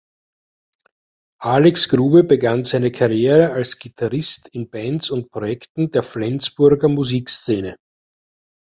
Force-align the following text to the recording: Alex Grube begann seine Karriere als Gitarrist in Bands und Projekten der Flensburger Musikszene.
Alex 1.43 1.87
Grube 1.87 2.23
begann 2.23 2.63
seine 2.63 2.89
Karriere 2.91 3.51
als 3.51 3.77
Gitarrist 3.77 4.47
in 4.55 4.67
Bands 4.67 5.11
und 5.11 5.29
Projekten 5.29 5.91
der 5.91 6.01
Flensburger 6.01 6.87
Musikszene. 6.89 7.77